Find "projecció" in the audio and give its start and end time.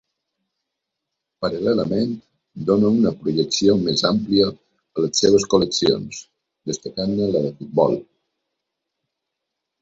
3.19-3.75